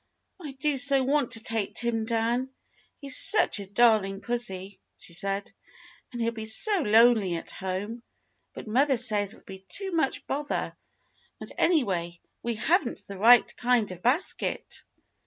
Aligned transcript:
"I 0.41 0.53
do 0.53 0.79
so 0.79 1.03
want 1.03 1.33
to 1.33 1.43
take 1.43 1.75
Tim 1.75 2.05
down, 2.05 2.49
he's 2.97 3.15
such 3.15 3.59
a 3.59 3.67
dar 3.67 4.01
ling 4.01 4.19
pussy," 4.21 4.79
she 4.97 5.13
said, 5.13 5.51
"and 6.11 6.19
he'll 6.19 6.31
be 6.31 6.47
so 6.47 6.79
lonely 6.81 7.35
at 7.35 7.51
home, 7.51 8.01
but 8.53 8.65
mother 8.67 8.97
says 8.97 9.35
it'll 9.35 9.45
be 9.45 9.63
too 9.69 9.91
much 9.91 10.25
bother, 10.25 10.75
and, 11.39 11.53
any 11.55 11.83
way, 11.83 12.19
we 12.41 12.55
have 12.55 12.83
n't 12.87 13.05
the 13.05 13.19
right 13.19 13.55
kind 13.57 13.91
of 13.91 14.01
basket." 14.01 14.81